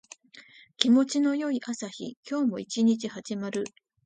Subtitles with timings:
[0.77, 2.17] 気持ちの良い朝日。
[2.27, 3.65] 今日も一日始まる。